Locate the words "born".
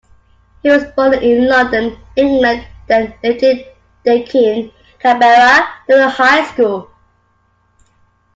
0.95-1.13